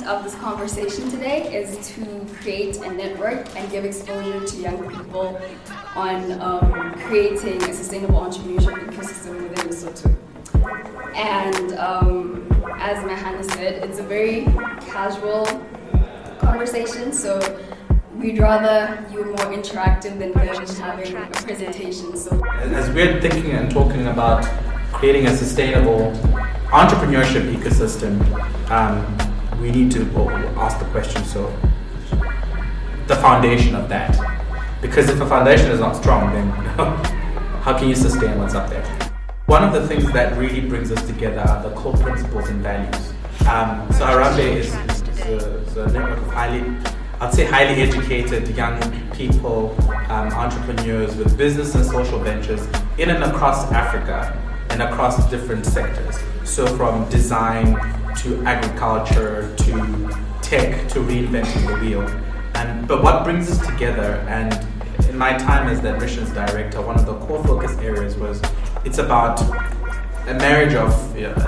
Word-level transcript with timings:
point 0.00 0.10
of 0.10 0.24
this 0.24 0.34
conversation 0.36 1.10
today 1.10 1.52
is 1.54 1.88
to 1.88 2.26
create 2.40 2.76
a 2.76 2.92
network 2.92 3.44
and 3.56 3.70
give 3.70 3.84
exposure 3.84 4.44
to 4.46 4.56
young 4.56 4.78
people 4.88 5.40
on 5.94 6.40
um, 6.40 6.94
creating 7.00 7.62
a 7.62 7.74
sustainable 7.74 8.20
entrepreneurship 8.20 8.76
ecosystem 8.88 9.48
within 9.48 9.68
Lesotho. 9.68 10.16
And 11.14 11.72
um, 11.78 12.46
as 12.78 13.02
Mahana 13.04 13.44
said, 13.52 13.82
it's 13.84 13.98
a 13.98 14.02
very 14.02 14.44
casual 14.90 15.44
conversation, 16.38 17.12
so 17.12 17.40
we'd 18.16 18.38
rather 18.38 19.04
you 19.10 19.18
were 19.18 19.26
more 19.26 19.52
interactive 19.52 20.18
than 20.18 20.32
them 20.32 20.56
having 20.78 21.16
a 21.16 21.26
presentation. 21.26 22.16
So 22.16 22.40
as 22.60 22.88
we're 22.90 23.20
thinking 23.20 23.52
and 23.52 23.70
talking 23.70 24.06
about 24.06 24.44
creating 24.92 25.26
a 25.26 25.36
sustainable 25.36 26.12
entrepreneurship 26.70 27.52
ecosystem, 27.54 28.20
um, 28.70 29.29
we 29.60 29.70
need 29.70 29.90
to 29.92 30.02
ask 30.56 30.78
the 30.78 30.86
question. 30.86 31.22
So 31.24 31.54
the 33.06 33.16
foundation 33.16 33.74
of 33.74 33.88
that, 33.90 34.18
because 34.80 35.10
if 35.10 35.18
the 35.18 35.26
foundation 35.26 35.70
is 35.70 35.80
not 35.80 35.96
strong, 35.96 36.32
then 36.32 36.48
how 37.62 37.78
can 37.78 37.88
you 37.88 37.94
sustain 37.94 38.38
what's 38.38 38.54
up 38.54 38.70
there? 38.70 38.84
One 39.46 39.62
of 39.62 39.72
the 39.72 39.86
things 39.86 40.10
that 40.12 40.36
really 40.38 40.60
brings 40.60 40.90
us 40.90 41.04
together 41.06 41.40
are 41.40 41.62
the 41.62 41.74
core 41.74 41.92
principles 41.94 42.48
and 42.48 42.62
values. 42.62 43.12
Um, 43.40 43.86
so 43.92 44.06
Harambe 44.06 44.38
is, 44.38 44.66
is, 44.68 45.44
a, 45.44 45.56
is, 45.58 45.76
a, 45.76 45.90
network 45.90 46.18
of 46.18 46.26
highly, 46.28 46.76
I'd 47.20 47.34
say 47.34 47.44
highly 47.44 47.82
educated 47.82 48.48
young 48.56 48.80
people, 49.10 49.74
um, 50.08 50.28
entrepreneurs 50.32 51.16
with 51.16 51.36
business 51.36 51.74
and 51.74 51.84
social 51.84 52.18
ventures 52.20 52.66
in 52.98 53.10
and 53.10 53.24
across 53.24 53.70
Africa 53.72 54.38
and 54.70 54.82
across 54.82 55.28
different 55.30 55.66
sectors. 55.66 56.16
So 56.44 56.66
from 56.76 57.08
design 57.08 57.74
to 58.16 58.42
agriculture 58.44 59.54
to 59.56 59.72
tech 60.42 60.88
to 60.88 61.00
reinventing 61.00 61.66
the 61.66 61.76
wheel. 61.80 62.02
And 62.54 62.86
but 62.86 63.02
what 63.02 63.24
brings 63.24 63.50
us 63.50 63.64
together 63.66 64.24
and 64.28 64.66
in 65.08 65.16
my 65.16 65.36
time 65.36 65.68
as 65.68 65.80
the 65.80 65.94
admissions 65.94 66.30
director, 66.30 66.80
one 66.82 66.96
of 66.96 67.06
the 67.06 67.14
core 67.26 67.42
focus 67.44 67.76
areas 67.78 68.16
was 68.16 68.40
it's 68.84 68.98
about 68.98 69.40
a 70.28 70.34
marriage 70.34 70.74
of 70.74 70.92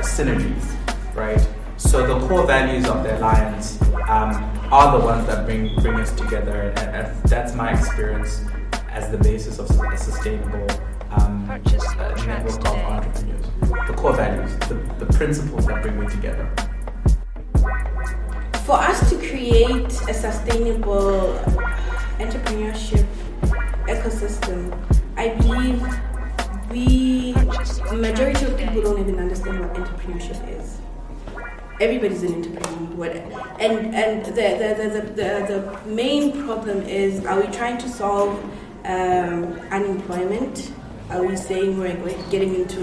synergies, 0.02 0.74
right? 1.14 1.46
So 1.76 2.06
the 2.06 2.26
core 2.26 2.46
values 2.46 2.88
of 2.88 3.02
the 3.02 3.18
alliance 3.18 3.80
um, 4.08 4.32
are 4.70 4.98
the 4.98 5.04
ones 5.04 5.26
that 5.26 5.46
bring 5.46 5.74
bring 5.82 6.00
us 6.00 6.12
together, 6.12 6.72
and, 6.76 6.96
and, 6.96 7.28
that's 7.28 7.54
my 7.54 7.72
experience 7.72 8.44
as 8.88 9.10
the 9.10 9.18
basis 9.18 9.58
of 9.58 9.70
a 9.70 9.96
sustainable 9.96 10.66
um, 11.10 11.48
uh, 11.50 11.58
network 12.26 12.60
of 12.60 12.66
entrepreneurs. 12.66 13.31
The 13.86 13.94
core 13.94 14.14
values, 14.14 14.56
the, 14.68 14.74
the 15.04 15.06
principles 15.12 15.66
that 15.66 15.82
bring 15.82 15.98
me 15.98 16.06
together. 16.08 16.48
For 18.64 18.76
us 18.76 19.10
to 19.10 19.16
create 19.16 19.92
a 20.08 20.14
sustainable 20.14 21.38
entrepreneurship 22.18 23.06
ecosystem, 23.86 24.72
I 25.16 25.30
believe 25.30 25.82
we 26.70 27.34
majority 27.92 28.46
of 28.46 28.56
people 28.56 28.82
don't 28.82 29.00
even 29.00 29.18
understand 29.18 29.60
what 29.60 29.74
entrepreneurship 29.74 30.60
is. 30.60 30.78
Everybody's 31.80 32.22
an 32.22 32.34
entrepreneur, 32.34 33.08
and 33.58 33.94
and 33.94 34.24
the 34.26 34.32
the, 34.32 34.90
the, 34.90 35.00
the, 35.10 35.30
the 35.52 35.88
main 35.88 36.44
problem 36.44 36.82
is: 36.82 37.26
are 37.26 37.40
we 37.40 37.48
trying 37.48 37.78
to 37.78 37.88
solve 37.88 38.32
um, 38.84 39.58
unemployment? 39.70 40.72
Are 41.12 41.22
we 41.22 41.36
saying 41.36 41.78
we're 41.78 41.94
getting 42.30 42.54
into 42.54 42.78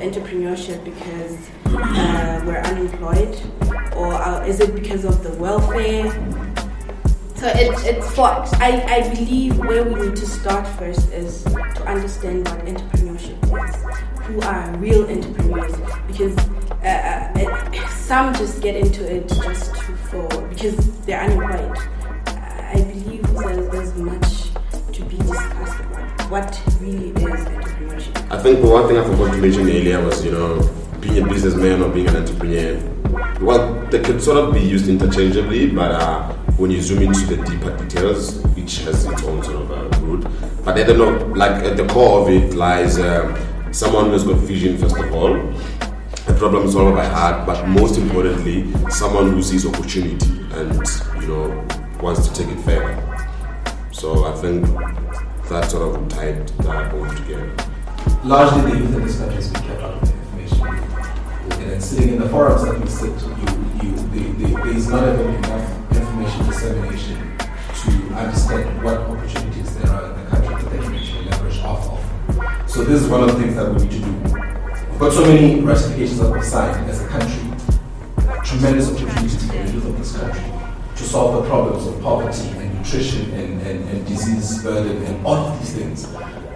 entrepreneurship 0.00 0.82
because 0.82 1.36
uh, 1.66 2.42
we're 2.46 2.62
unemployed, 2.62 3.38
or 3.94 4.14
uh, 4.14 4.46
is 4.46 4.60
it 4.60 4.74
because 4.74 5.04
of 5.04 5.22
the 5.22 5.34
welfare? 5.34 6.10
So 7.34 7.48
it's 7.54 7.84
it's 7.84 8.10
for 8.14 8.28
I, 8.62 8.82
I 8.88 9.14
believe 9.14 9.58
where 9.58 9.84
we 9.84 10.06
need 10.06 10.16
to 10.16 10.26
start 10.26 10.66
first 10.78 11.12
is 11.12 11.44
to 11.44 11.84
understand 11.86 12.48
what 12.48 12.64
entrepreneurship 12.64 13.36
is, 13.44 14.24
who 14.24 14.40
are 14.40 14.74
real 14.78 15.06
entrepreneurs, 15.10 15.76
because 16.06 16.34
uh, 16.82 16.86
uh 16.86 17.32
it, 17.36 17.88
some 17.90 18.32
just 18.36 18.62
get 18.62 18.74
into 18.74 19.04
it 19.04 19.28
just 19.28 19.76
for 20.08 20.26
because 20.48 20.76
they're 21.02 21.20
unemployed. 21.20 21.76
I 22.26 22.82
believe 22.90 23.22
there's, 23.34 23.68
there's 23.68 23.94
much 23.96 24.50
to 24.94 25.04
be 25.04 25.18
discussed 25.18 25.80
about 25.80 26.30
what 26.30 26.62
really. 26.80 27.15
I 28.36 28.42
think 28.42 28.60
the 28.60 28.68
one 28.68 28.86
thing 28.86 28.98
I 28.98 29.04
forgot 29.04 29.34
to 29.34 29.40
mention 29.40 29.62
earlier 29.62 30.04
was 30.04 30.24
you 30.24 30.32
know 30.32 30.60
being 31.00 31.22
a 31.22 31.28
businessman 31.28 31.82
or 31.82 31.88
being 31.88 32.08
an 32.08 32.16
entrepreneur. 32.16 32.80
Well, 33.40 33.86
they 33.90 34.00
could 34.00 34.22
sort 34.22 34.38
of 34.38 34.54
be 34.54 34.60
used 34.60 34.88
interchangeably, 34.88 35.70
but. 35.70 35.90
Uh, 35.92 36.36
when 36.58 36.70
you 36.70 36.80
zoom 36.80 37.02
into 37.02 37.26
the 37.26 37.36
deeper 37.44 37.76
details, 37.76 38.42
each 38.56 38.78
has 38.78 39.04
its 39.04 39.22
own 39.24 39.42
sort 39.44 39.56
of 39.56 39.70
uh. 39.70 39.86
But 40.64 40.78
I 40.78 40.84
don't 40.84 40.98
know, 40.98 41.26
like 41.34 41.62
at 41.62 41.76
the 41.76 41.86
core 41.86 42.22
of 42.22 42.28
it 42.30 42.54
lies 42.54 42.98
um, 42.98 43.36
someone 43.72 44.10
who's 44.10 44.24
got 44.24 44.36
vision, 44.38 44.78
first 44.78 44.96
of 44.96 45.12
all, 45.12 45.36
a 45.36 46.34
problem 46.38 46.70
solver 46.70 46.96
by 46.96 47.04
heart, 47.04 47.46
but 47.46 47.66
most 47.68 47.98
importantly, 47.98 48.72
someone 48.90 49.32
who 49.32 49.42
sees 49.42 49.66
opportunity 49.66 50.26
and 50.52 50.72
you 51.20 51.28
know 51.28 51.68
wants 52.00 52.26
to 52.26 52.34
take 52.34 52.50
it 52.50 52.60
further. 52.62 52.96
So 53.92 54.24
I 54.24 54.34
think 54.40 54.66
that 55.48 55.70
sort 55.70 55.94
of 55.94 56.08
tied 56.08 56.48
that 56.48 56.94
all 56.94 57.06
together. 57.14 57.54
Largely, 58.26 58.72
the 58.72 58.78
youth 58.78 58.92
in 58.96 59.04
this 59.04 59.18
country 59.18 59.36
has 59.36 59.52
been 59.52 59.62
kept 59.62 59.82
out 59.82 59.94
of 59.94 60.00
the 60.00 60.12
information. 60.12 60.66
And 60.66 61.70
then 61.70 61.80
sitting 61.80 62.14
in 62.14 62.20
the 62.20 62.28
forums 62.28 62.64
that 62.64 62.80
we 62.80 62.88
sit, 62.88 63.12
you, 63.22 63.88
you, 63.88 63.94
they, 64.08 64.44
they, 64.44 64.52
there 64.52 64.66
is 64.66 64.88
not 64.88 65.14
even 65.14 65.32
enough 65.32 65.92
information 65.92 66.46
dissemination 66.46 67.38
to 67.38 68.14
understand 68.16 68.82
what 68.82 68.96
opportunities 68.96 69.76
there 69.76 69.92
are 69.92 70.12
in 70.12 70.24
the 70.24 70.28
country 70.28 70.54
that 70.56 70.70
they 70.72 70.78
can 70.78 70.94
actually 70.96 71.24
leverage 71.26 71.58
off 71.60 71.88
of. 71.88 72.68
So 72.68 72.82
this 72.82 73.00
is 73.00 73.08
one 73.08 73.22
of 73.22 73.28
the 73.28 73.40
things 73.40 73.54
that 73.54 73.72
we 73.72 73.82
need 73.82 73.92
to 73.92 73.98
do. 74.00 74.12
We've 74.90 74.98
got 74.98 75.12
so 75.12 75.24
many 75.24 75.60
ratifications 75.60 76.18
that 76.18 76.32
we've 76.32 76.42
as 76.42 77.04
a 77.04 77.06
country, 77.06 78.44
tremendous 78.44 78.90
opportunities 78.90 79.46
for 79.46 79.52
the 79.52 79.72
youth 79.72 79.84
of 79.86 79.98
this 79.98 80.16
country 80.18 80.42
to 80.96 81.04
solve 81.04 81.44
the 81.44 81.48
problems 81.48 81.86
of 81.86 82.02
poverty 82.02 82.48
and 82.58 82.76
nutrition 82.76 83.30
and, 83.34 83.62
and, 83.62 83.88
and 83.88 84.04
disease 84.04 84.64
burden 84.64 85.00
and 85.04 85.24
all 85.24 85.36
of 85.36 85.60
these 85.60 85.74
things 85.74 86.08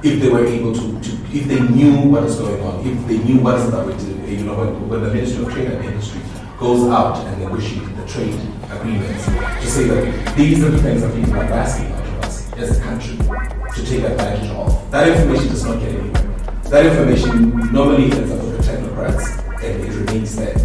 if 0.03 0.21
they 0.21 0.31
were 0.31 0.47
able 0.47 0.75
to, 0.75 1.01
to, 1.01 1.20
if 1.33 1.47
they 1.47 1.61
knew 1.61 2.11
what 2.11 2.25
is 2.25 2.37
going 2.37 2.61
on, 2.63 2.85
if 2.85 3.07
they 3.07 3.19
knew 3.19 3.39
what 3.39 3.55
is 3.55 3.71
that 3.71 3.87
we 3.87 3.93
do, 3.95 4.33
you 4.33 4.45
know, 4.45 4.55
when, 4.55 4.89
when 4.89 5.01
the 5.03 5.15
Ministry 5.15 5.45
of 5.45 5.53
Trade 5.53 5.69
and 5.69 5.85
Industry 5.85 6.21
goes 6.59 6.89
out 6.91 7.25
and 7.25 7.41
negotiates 7.41 7.89
the 7.89 8.07
trade 8.07 8.35
agreements 8.71 9.27
to 9.27 9.71
say 9.71 9.85
that 9.85 10.37
these 10.37 10.65
are 10.65 10.71
the 10.71 10.83
things 10.83 11.03
that 11.03 11.15
people 11.15 11.37
are 11.37 11.45
asking 11.45 11.93
out 11.93 12.05
of 12.05 12.25
us 12.25 12.53
as 12.55 12.77
a 12.77 12.83
country 12.83 13.17
to 13.17 13.87
take 13.87 14.03
advantage 14.03 14.51
of. 14.51 14.91
That 14.91 15.07
information 15.07 15.49
does 15.49 15.65
not 15.65 15.79
get 15.79 15.95
anywhere. 15.95 16.23
That 16.65 16.87
information 16.87 17.73
normally 17.73 18.11
ends 18.11 18.31
up 18.33 18.43
with 18.43 18.57
the 18.57 18.73
technocrats 18.73 19.39
and 19.63 19.85
it 19.85 19.95
remains 19.95 20.35
there. 20.35 20.59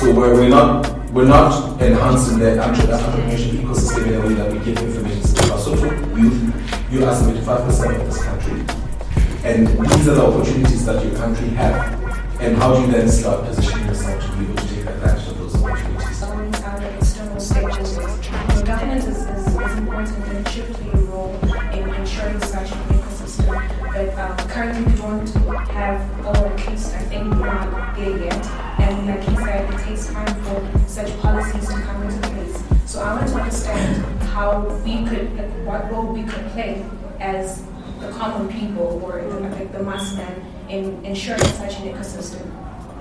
So 0.00 0.12
we're, 0.12 0.34
we're 0.34 0.48
not 0.48 1.00
we're 1.12 1.26
not 1.26 1.80
enhancing 1.80 2.38
the 2.38 2.56
entrepreneurship 2.56 3.62
ecosystem 3.62 4.06
in 4.08 4.14
a 4.14 4.26
way 4.26 4.34
that 4.34 4.52
we 4.52 4.58
give 4.64 4.78
information 4.78 5.22
to 5.22 5.52
our 5.52 5.58
social 5.58 5.92
youth. 6.18 6.92
You 6.92 7.04
are 7.04 7.14
75% 7.14 8.00
of 8.00 8.06
this 8.06 8.24
country. 8.24 8.79
And 9.42 9.66
these 9.66 10.06
are 10.06 10.14
the 10.16 10.26
opportunities 10.26 10.84
that 10.84 11.02
your 11.02 11.16
country 11.16 11.48
have. 11.50 11.98
And 12.40 12.56
how 12.58 12.74
do 12.74 12.82
you 12.82 12.88
then 12.88 13.08
start 13.08 13.46
positioning 13.46 13.86
yourself 13.86 14.22
to 14.22 14.36
be 14.36 14.44
able 14.44 14.56
to 14.56 14.68
take 14.68 14.84
advantage 14.84 15.28
of 15.28 15.38
those 15.38 15.62
opportunities? 15.62 16.22
Um, 16.22 16.82
external 16.98 17.40
stages. 17.40 17.96
The 17.96 18.62
government 18.66 19.02
is, 19.02 19.16
is, 19.16 19.46
is 19.46 19.78
important 19.78 20.26
and 20.26 20.48
should 20.48 20.66
play 20.74 20.92
a 20.92 21.04
role 21.04 21.34
in 21.72 21.88
ensuring 21.94 22.38
such 22.40 22.70
an 22.70 22.78
ecosystem. 22.88 23.92
But 23.94 24.18
um, 24.18 24.48
currently 24.48 24.92
we 24.92 24.98
don't 24.98 25.28
have, 25.70 26.26
or 26.26 26.36
at 26.36 26.68
least 26.68 26.94
I 26.94 26.98
think 26.98 27.34
we're 27.34 27.46
not 27.46 27.96
there 27.96 28.18
yet. 28.18 28.46
And 28.78 29.06
like 29.06 29.22
he 29.22 29.36
said, 29.36 29.72
it 29.72 29.78
takes 29.80 30.06
time 30.08 30.34
for 30.44 30.86
such 30.86 31.18
policies 31.20 31.66
to 31.66 31.80
come 31.80 32.02
into 32.02 32.28
place. 32.28 32.62
So 32.84 33.00
I 33.00 33.14
want 33.14 33.28
to 33.28 33.36
understand 33.36 34.22
how 34.24 34.60
we 34.84 35.06
could, 35.06 35.64
what 35.64 35.90
role 35.90 36.12
we 36.12 36.24
could 36.24 36.46
play 36.48 36.84
as 37.20 37.62
the 38.10 38.18
common 38.18 38.48
people 38.48 39.00
or 39.04 39.22
like 39.22 39.72
the 39.72 39.82
mass 39.82 40.14
man 40.14 40.42
in 40.68 41.04
ensuring 41.04 41.42
such 41.44 41.78
an 41.80 41.92
ecosystem. 41.92 42.44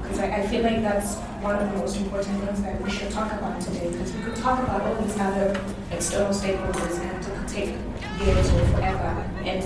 Because 0.01 0.19
I, 0.19 0.37
I, 0.37 0.47
feel 0.47 0.63
like 0.63 0.81
that's 0.81 1.15
one 1.43 1.55
of 1.55 1.71
the 1.71 1.77
most 1.77 1.97
important 1.97 2.43
things 2.43 2.61
that 2.63 2.81
we 2.81 2.89
should 2.89 3.11
talk 3.11 3.31
about 3.33 3.61
today. 3.61 3.91
Because 3.91 4.13
we 4.13 4.21
could 4.23 4.35
talk 4.35 4.59
about 4.63 4.81
all 4.81 4.95
these 4.95 5.17
other 5.19 5.61
external 5.91 6.33
stakeholders 6.33 6.99
and 6.99 7.25
it 7.25 7.37
could 7.37 7.47
take 7.47 7.75
years 8.25 8.49
or 8.53 8.65
forever. 8.67 9.29
And 9.43 9.63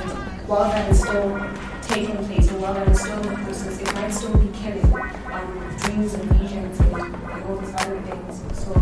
while 0.47 0.65
that 0.65 0.89
is 0.91 0.99
still 0.99 1.39
taking 1.83 2.17
place 2.25 2.49
and 2.49 2.61
while 2.61 2.73
that 2.73 2.87
is 2.89 2.99
still 2.99 3.17
in 3.21 3.29
the 3.29 3.35
process, 3.35 3.81
it 3.81 3.93
might 3.93 4.09
still 4.11 4.37
be 4.37 4.49
killing 4.57 4.93
um, 5.31 5.75
dreams 5.77 6.13
and 6.13 6.23
visions 6.33 6.79
and, 6.79 6.95
and 6.95 7.43
all 7.45 7.57
these 7.57 7.73
other 7.75 8.01
things. 8.01 8.43
So 8.59 8.73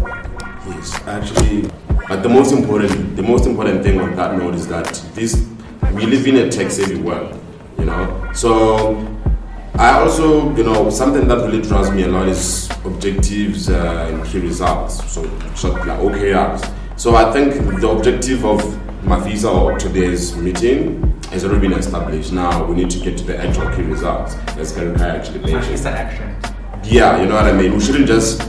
yes, 0.67 1.07
actually, 1.07 1.69
but 2.07 2.23
the 2.23 2.29
most 2.29 2.51
important, 2.51 3.15
the 3.15 3.23
most 3.23 3.45
important 3.45 3.83
thing 3.83 4.01
on 4.01 4.15
that 4.15 4.37
note 4.37 4.55
is 4.55 4.67
that 4.67 4.87
this 5.13 5.50
we 5.93 6.05
live 6.05 6.25
in 6.27 6.38
a 6.38 6.49
tech-savvy 6.49 7.01
world, 7.01 7.39
you 7.77 7.85
know. 7.85 8.31
So 8.33 8.95
I 9.75 9.99
also, 9.99 10.55
you 10.55 10.63
know, 10.63 10.89
something 10.89 11.27
that 11.27 11.38
really 11.38 11.61
drives 11.61 11.91
me 11.91 12.03
a 12.03 12.07
lot 12.07 12.27
is 12.27 12.69
objectives 12.85 13.69
uh, 13.69 14.09
and 14.09 14.25
key 14.25 14.39
results. 14.39 15.11
So, 15.11 15.21
like 15.21 15.99
OKRs. 15.99 16.71
So 16.99 17.15
I 17.15 17.31
think 17.31 17.79
the 17.81 17.89
objective 17.89 18.45
of 18.45 18.63
my 19.03 19.19
Mafisa 19.19 19.51
or 19.53 19.79
today's 19.79 20.35
meeting 20.35 21.19
has 21.31 21.43
already 21.43 21.67
been 21.67 21.73
established. 21.77 22.31
Now 22.31 22.63
we 22.63 22.75
need 22.75 22.89
to 22.91 22.99
get 22.99 23.17
to 23.17 23.23
the 23.23 23.37
actual 23.37 23.69
key 23.75 23.81
results, 23.81 24.35
as 24.57 24.71
Karen 24.71 24.99
actually 25.01 25.39
mentioned. 25.39 25.77
the 25.79 25.89
action. 25.89 26.35
Yeah, 26.83 27.19
you 27.19 27.27
know 27.27 27.35
what 27.35 27.45
I 27.45 27.53
mean. 27.53 27.73
We 27.73 27.79
shouldn't 27.79 28.07
just 28.07 28.41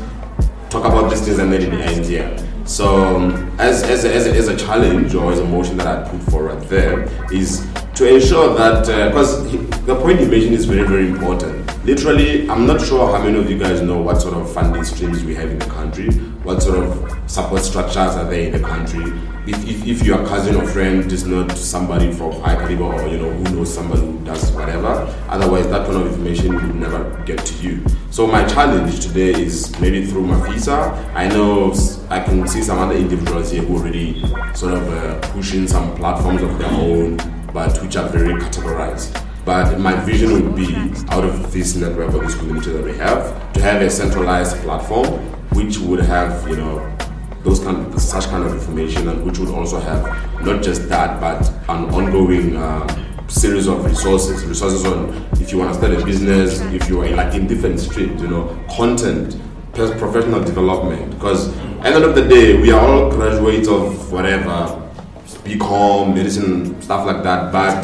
talk 0.68 0.84
about 0.84 1.08
these 1.10 1.22
things 1.22 1.38
and 1.38 1.52
then 1.52 1.62
it 1.62 1.72
ends 1.72 2.08
here. 2.08 2.36
So, 2.64 3.04
um, 3.04 3.54
as, 3.58 3.82
as, 3.82 4.04
a, 4.04 4.14
as, 4.14 4.26
a, 4.26 4.34
as 4.34 4.48
a 4.48 4.56
challenge 4.56 5.14
or 5.14 5.32
as 5.32 5.40
a 5.40 5.44
motion 5.44 5.76
that 5.78 5.86
I 5.86 6.08
put 6.08 6.22
forward 6.30 6.60
there 6.68 7.08
is 7.32 7.66
to 7.94 8.14
ensure 8.14 8.54
that, 8.54 8.86
because 9.10 9.44
the 9.84 9.96
point 9.96 10.20
you 10.20 10.26
mentioned 10.26 10.54
is 10.54 10.64
very, 10.64 10.86
very 10.86 11.08
important. 11.08 11.84
Literally, 11.84 12.48
I'm 12.48 12.66
not 12.66 12.80
sure 12.80 13.06
how 13.14 13.22
many 13.22 13.38
of 13.38 13.50
you 13.50 13.58
guys 13.58 13.82
know 13.82 14.00
what 14.00 14.22
sort 14.22 14.34
of 14.34 14.50
funding 14.52 14.84
streams 14.84 15.24
we 15.24 15.34
have 15.34 15.50
in 15.50 15.58
the 15.58 15.66
country, 15.66 16.08
what 16.44 16.62
sort 16.62 16.78
of 16.78 17.30
support 17.30 17.62
structures 17.62 17.96
are 18.16 18.28
there 18.28 18.46
in 18.46 18.52
the 18.52 18.60
country. 18.60 19.04
If, 19.46 19.68
if, 19.68 19.86
if 19.86 20.06
your 20.06 20.24
cousin 20.26 20.56
or 20.56 20.66
friend 20.66 21.10
is 21.10 21.26
not 21.26 21.52
somebody 21.52 22.12
from 22.12 22.32
high 22.40 22.54
caliber 22.54 22.84
or 22.84 23.08
you 23.08 23.18
know 23.18 23.30
who 23.30 23.56
knows 23.56 23.72
somebody 23.72 24.02
who 24.02 24.18
does 24.24 24.52
whatever, 24.52 24.88
otherwise 25.28 25.68
that 25.68 25.86
kind 25.86 26.02
of 26.02 26.06
information 26.08 26.54
will 26.54 26.74
never 26.74 27.22
get 27.24 27.38
to 27.44 27.54
you. 27.56 27.84
So 28.10 28.26
my 28.26 28.44
challenge 28.44 29.00
today 29.00 29.30
is 29.30 29.76
maybe 29.80 30.04
through 30.04 30.26
Mafisa. 30.26 30.92
I 31.14 31.28
know 31.28 31.74
I 32.10 32.20
can 32.20 32.46
see 32.46 32.62
some 32.62 32.78
other 32.78 32.94
individuals 32.94 33.50
here 33.50 33.62
who 33.62 33.78
already 33.78 34.20
sort 34.54 34.74
of 34.74 34.88
uh, 34.88 35.20
pushing 35.32 35.66
some 35.66 35.94
platforms 35.96 36.42
of 36.42 36.58
their 36.58 36.70
own, 36.70 37.16
but 37.52 37.80
which 37.82 37.96
are 37.96 38.08
very 38.08 38.34
categorized. 38.34 39.20
But 39.44 39.78
my 39.80 39.94
vision 40.04 40.32
would 40.32 40.54
be 40.54 40.74
out 41.08 41.24
of 41.24 41.52
this 41.52 41.74
network 41.74 42.14
or 42.14 42.20
this 42.20 42.36
community 42.36 42.70
that 42.72 42.84
we 42.84 42.96
have 42.98 43.52
to 43.54 43.60
have 43.60 43.82
a 43.82 43.90
centralized 43.90 44.56
platform 44.58 45.41
which 45.54 45.78
would 45.78 46.00
have 46.00 46.48
you 46.48 46.56
know 46.56 46.96
those 47.42 47.60
kind 47.60 48.00
such 48.00 48.26
kind 48.26 48.44
of 48.44 48.52
information 48.52 49.08
and 49.08 49.24
which 49.24 49.38
would 49.38 49.48
also 49.50 49.80
have 49.80 50.04
not 50.44 50.62
just 50.62 50.88
that 50.88 51.20
but 51.20 51.48
an 51.68 51.84
ongoing 51.94 52.56
um, 52.56 52.88
series 53.28 53.66
of 53.66 53.84
resources 53.84 54.44
resources 54.44 54.84
on 54.84 55.08
if 55.40 55.50
you 55.52 55.58
want 55.58 55.72
to 55.72 55.78
start 55.78 55.92
a 55.92 56.04
business 56.04 56.60
if 56.72 56.88
you 56.88 57.00
are 57.02 57.08
like 57.10 57.34
in 57.34 57.46
different 57.46 57.80
streams 57.80 58.20
you 58.22 58.28
know 58.28 58.44
content 58.76 59.36
professional 59.72 60.42
development. 60.44 61.10
Because 61.12 61.48
at 61.48 61.82
the 61.82 61.94
end 61.94 62.04
of 62.04 62.14
the 62.14 62.28
day 62.28 62.60
we 62.60 62.70
are 62.70 62.86
all 62.86 63.10
graduates 63.10 63.68
of 63.68 64.12
whatever 64.12 64.78
BCom 65.44 66.14
medicine 66.14 66.80
stuff 66.82 67.06
like 67.06 67.22
that 67.22 67.52
but 67.52 67.82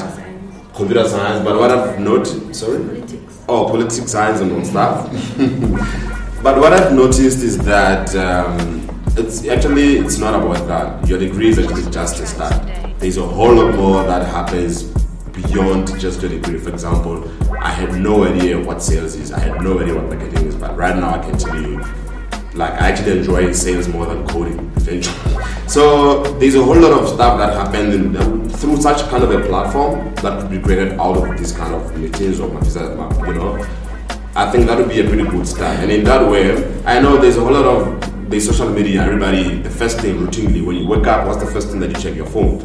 computer 0.74 1.08
science. 1.08 1.44
but 1.44 1.58
what 1.58 1.70
I've 1.70 1.98
noted 1.98 2.54
sorry? 2.54 2.84
Politics. 2.84 3.44
oh 3.48 3.64
politics 3.68 4.10
science 4.12 4.40
and 4.40 4.66
stuff 4.66 5.10
but 6.42 6.58
what 6.58 6.72
I've 6.72 6.92
noticed 6.92 7.42
is 7.42 7.58
that 7.58 8.14
um, 8.14 8.88
it's 9.16 9.46
actually 9.46 9.96
it's 9.98 10.18
not 10.18 10.40
about 10.40 10.66
that. 10.68 11.08
Your 11.08 11.18
degree 11.18 11.48
is 11.48 11.58
actually 11.58 11.90
just 11.90 12.20
a 12.20 12.26
start. 12.26 12.54
There's 12.98 13.16
a 13.16 13.26
whole 13.26 13.54
lot 13.54 13.74
more 13.74 14.04
that 14.04 14.26
happens 14.28 14.84
beyond 15.32 15.98
just 15.98 16.22
your 16.22 16.30
degree. 16.30 16.58
For 16.58 16.70
example, 16.70 17.28
I 17.60 17.70
had 17.70 17.94
no 18.00 18.24
idea 18.24 18.58
what 18.60 18.82
sales 18.82 19.16
is. 19.16 19.32
I 19.32 19.40
had 19.40 19.60
no 19.62 19.80
idea 19.80 19.94
what 19.94 20.04
marketing 20.04 20.46
is. 20.46 20.54
But 20.54 20.76
right 20.76 20.96
now, 20.96 21.14
I 21.14 21.18
can 21.18 21.36
tell 21.36 21.60
you, 21.60 21.78
like 22.54 22.72
I 22.72 22.90
actually 22.90 23.18
enjoy 23.18 23.52
sales 23.52 23.88
more 23.88 24.06
than 24.06 24.26
coding 24.28 24.70
eventually. 24.76 25.44
So 25.66 26.22
there's 26.38 26.54
a 26.54 26.62
whole 26.62 26.78
lot 26.78 26.92
of 26.92 27.08
stuff 27.08 27.38
that 27.38 27.52
happened 27.54 27.92
in, 27.92 28.48
through 28.48 28.76
such 28.80 29.08
kind 29.10 29.24
of 29.24 29.30
a 29.30 29.46
platform 29.46 30.14
that 30.16 30.40
could 30.40 30.50
be 30.50 30.58
created 30.60 30.98
out 31.00 31.16
of 31.16 31.36
this 31.36 31.52
kind 31.52 31.74
of 31.74 31.96
meetings 31.98 32.40
or 32.40 32.48
you 33.26 33.34
know. 33.34 33.66
I 34.38 34.48
think 34.52 34.66
that 34.66 34.78
would 34.78 34.88
be 34.88 35.00
a 35.00 35.04
pretty 35.04 35.24
good 35.24 35.48
start. 35.48 35.80
And 35.80 35.90
in 35.90 36.04
that 36.04 36.30
way, 36.30 36.54
I 36.84 37.00
know 37.00 37.16
there's 37.18 37.36
a 37.36 37.40
whole 37.40 37.54
lot 37.54 37.64
of 37.64 38.30
the 38.30 38.38
social 38.38 38.70
media. 38.70 39.02
Everybody, 39.02 39.58
the 39.62 39.68
first 39.68 39.98
thing 39.98 40.14
routinely 40.14 40.64
when 40.64 40.76
you 40.76 40.86
wake 40.86 41.08
up, 41.08 41.26
what's 41.26 41.42
the 41.42 41.50
first 41.50 41.70
thing 41.70 41.80
that 41.80 41.90
you 41.90 41.96
check 41.96 42.14
your 42.14 42.26
phone? 42.26 42.60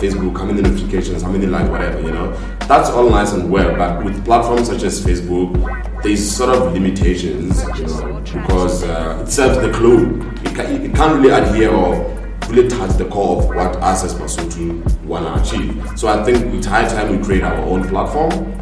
Facebook, 0.00 0.38
how 0.38 0.46
many 0.46 0.62
notifications, 0.62 1.20
how 1.20 1.30
many 1.30 1.44
likes, 1.44 1.68
whatever. 1.68 2.00
You 2.00 2.12
know, 2.12 2.32
that's 2.60 2.88
all 2.88 3.10
nice 3.10 3.34
and 3.34 3.52
well. 3.52 3.76
But 3.76 4.02
with 4.02 4.24
platforms 4.24 4.68
such 4.68 4.84
as 4.84 5.04
Facebook, 5.04 6.02
there's 6.02 6.34
sort 6.34 6.48
of 6.56 6.72
limitations, 6.72 7.62
you 7.78 7.88
know, 7.88 8.22
because 8.22 8.82
uh, 8.82 9.22
it 9.22 9.30
serves 9.30 9.58
the 9.58 9.70
clue. 9.70 10.18
It, 10.44 10.58
it 10.58 10.94
can't 10.94 11.20
really 11.20 11.28
adhere 11.28 11.74
or 11.74 12.08
really 12.48 12.68
touch 12.68 12.96
the 12.96 13.04
core 13.04 13.42
of 13.42 13.48
what 13.48 13.76
us 13.82 14.02
as 14.02 14.14
Masutu 14.14 14.82
want 15.02 15.26
to 15.26 15.42
achieve. 15.42 15.98
So 15.98 16.08
I 16.08 16.24
think 16.24 16.54
it's 16.54 16.64
high 16.64 16.88
time 16.88 17.14
we 17.14 17.22
create 17.22 17.42
our 17.42 17.56
own 17.56 17.86
platform 17.86 18.61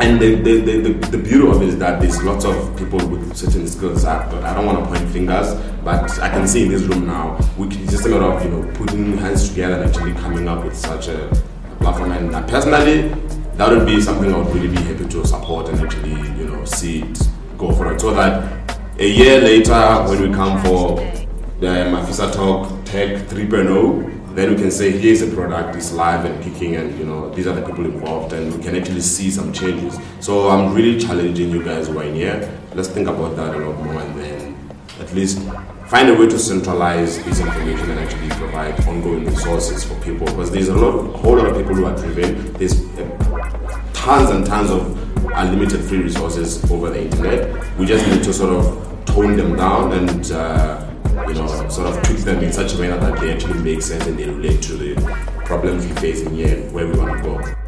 and 0.00 0.20
the, 0.20 0.36
the, 0.36 0.60
the, 0.60 0.92
the, 1.10 1.18
beauty 1.18 1.48
of 1.48 1.62
it 1.62 1.68
is 1.68 1.78
that 1.78 2.00
there's 2.00 2.22
lots 2.22 2.44
of 2.44 2.76
people 2.76 2.98
with 3.08 3.36
certain 3.36 3.66
skills 3.66 4.04
that, 4.04 4.30
but 4.30 4.44
I 4.44 4.54
don't 4.54 4.66
want 4.66 4.78
to 4.78 4.86
point 4.86 5.10
fingers, 5.10 5.54
but 5.84 6.18
I 6.20 6.28
can 6.28 6.46
see 6.46 6.64
in 6.64 6.68
this 6.70 6.82
room 6.82 7.06
now, 7.06 7.38
we 7.56 7.68
can, 7.68 7.86
just 7.88 8.06
a 8.06 8.08
matter 8.08 8.24
of, 8.24 8.44
you 8.44 8.50
know, 8.50 8.72
putting 8.74 9.16
hands 9.18 9.48
together 9.48 9.74
and 9.74 9.90
actually 9.90 10.12
coming 10.14 10.46
up 10.48 10.64
with 10.64 10.76
such 10.76 11.08
a 11.08 11.28
platform. 11.80 12.12
And 12.12 12.48
personally, 12.48 13.08
that 13.54 13.70
would 13.70 13.86
be 13.86 14.00
something 14.00 14.32
I 14.32 14.38
would 14.38 14.54
really 14.54 14.68
be 14.68 14.80
happy 14.82 15.08
to 15.08 15.26
support 15.26 15.68
and 15.68 15.80
actually, 15.80 16.10
you 16.10 16.48
know, 16.48 16.64
see 16.64 17.02
it 17.02 17.18
go 17.56 17.72
for 17.72 17.92
it. 17.92 18.00
So 18.00 18.14
that 18.14 18.70
a 19.00 19.08
year 19.08 19.40
later, 19.40 20.04
when 20.08 20.22
we 20.30 20.34
come 20.34 20.62
for 20.64 20.96
the 21.60 21.66
Mafisa 21.66 22.32
Talk 22.32 22.84
Tech 22.84 23.26
3.0, 23.28 24.17
then 24.34 24.50
we 24.50 24.56
can 24.56 24.70
say 24.70 24.90
here's 24.90 25.22
a 25.22 25.34
product, 25.34 25.76
it's 25.76 25.92
live 25.92 26.24
and 26.24 26.42
kicking, 26.42 26.76
and 26.76 26.98
you 26.98 27.04
know 27.04 27.30
these 27.34 27.46
are 27.46 27.54
the 27.54 27.62
people 27.66 27.84
involved, 27.84 28.32
and 28.32 28.54
we 28.54 28.62
can 28.62 28.76
actually 28.76 29.00
see 29.00 29.30
some 29.30 29.52
changes. 29.52 29.98
So 30.20 30.48
I'm 30.48 30.74
really 30.74 30.98
challenging 30.98 31.50
you 31.50 31.62
guys 31.62 31.88
in 31.88 32.14
here. 32.14 32.60
Let's 32.74 32.88
think 32.88 33.08
about 33.08 33.36
that 33.36 33.54
a 33.54 33.58
lot 33.58 33.82
more, 33.82 34.00
and 34.00 34.20
then 34.20 34.70
at 35.00 35.12
least 35.14 35.38
find 35.86 36.08
a 36.10 36.14
way 36.14 36.26
to 36.28 36.38
centralize 36.38 37.22
this 37.24 37.40
information 37.40 37.90
and 37.90 38.00
actually 38.00 38.28
provide 38.30 38.78
ongoing 38.86 39.24
resources 39.26 39.84
for 39.84 39.94
people. 40.02 40.26
Because 40.26 40.50
there's 40.50 40.68
a 40.68 40.74
lot, 40.74 41.16
whole 41.16 41.36
lot 41.36 41.46
of 41.46 41.56
people 41.56 41.74
who 41.74 41.86
are 41.86 41.96
driven. 41.96 42.52
There's 42.54 42.84
uh, 42.98 43.90
tons 43.94 44.30
and 44.30 44.46
tons 44.46 44.70
of 44.70 44.96
unlimited 45.34 45.82
free 45.84 46.02
resources 46.02 46.70
over 46.70 46.90
the 46.90 47.04
internet. 47.04 47.76
We 47.78 47.86
just 47.86 48.06
need 48.06 48.22
to 48.24 48.32
sort 48.32 48.52
of 48.54 49.04
tone 49.06 49.36
them 49.36 49.56
down 49.56 49.92
and. 49.92 50.30
Uh, 50.30 50.87
you 51.28 51.34
know, 51.34 51.68
sort 51.68 51.86
of 51.88 52.02
tweak 52.04 52.18
them 52.20 52.42
in 52.42 52.52
such 52.52 52.74
a 52.74 52.78
way 52.78 52.88
that 52.88 53.20
they 53.20 53.32
actually 53.32 53.60
make 53.60 53.82
sense 53.82 54.06
and 54.06 54.18
they 54.18 54.26
relate 54.26 54.62
to 54.62 54.74
the 54.74 54.94
problems 55.44 55.86
we 55.86 55.92
face 55.96 56.22
in 56.22 56.34
here, 56.34 56.56
where 56.70 56.86
we 56.86 56.98
want 56.98 57.16
to 57.16 57.22
go. 57.22 57.67